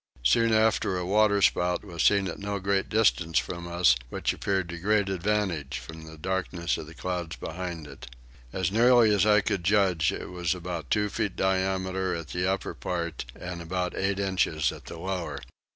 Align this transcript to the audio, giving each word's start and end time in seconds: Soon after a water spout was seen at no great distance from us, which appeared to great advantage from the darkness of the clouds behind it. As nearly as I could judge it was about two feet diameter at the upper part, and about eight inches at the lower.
Soon 0.23 0.51
after 0.51 0.97
a 0.97 1.05
water 1.05 1.43
spout 1.43 1.85
was 1.85 2.01
seen 2.01 2.27
at 2.27 2.39
no 2.39 2.57
great 2.57 2.89
distance 2.89 3.37
from 3.37 3.67
us, 3.67 3.95
which 4.09 4.33
appeared 4.33 4.67
to 4.69 4.79
great 4.79 5.09
advantage 5.09 5.77
from 5.77 6.01
the 6.07 6.17
darkness 6.17 6.75
of 6.79 6.87
the 6.87 6.95
clouds 6.95 7.35
behind 7.35 7.85
it. 7.85 8.07
As 8.51 8.71
nearly 8.71 9.13
as 9.13 9.27
I 9.27 9.41
could 9.41 9.63
judge 9.63 10.11
it 10.11 10.31
was 10.31 10.55
about 10.55 10.89
two 10.89 11.07
feet 11.09 11.35
diameter 11.35 12.15
at 12.15 12.29
the 12.29 12.51
upper 12.51 12.73
part, 12.73 13.25
and 13.39 13.61
about 13.61 13.95
eight 13.95 14.17
inches 14.17 14.71
at 14.71 14.85
the 14.85 14.97
lower. 14.97 15.37